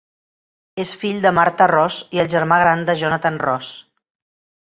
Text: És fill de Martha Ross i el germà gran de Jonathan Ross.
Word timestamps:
És 0.83 0.93
fill 1.01 1.19
de 1.25 1.31
Martha 1.39 1.67
Ross 1.71 1.97
i 2.19 2.21
el 2.23 2.31
germà 2.35 2.57
gran 2.65 2.81
de 2.87 2.95
Jonathan 3.03 3.39
Ross. 3.45 3.71